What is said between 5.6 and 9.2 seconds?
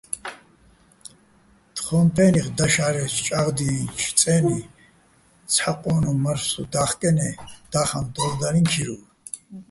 ყო́ნუჼ მარფსტუ და́ხკენე́ და́ხაჼ დოლდალიჼ ქირუვ.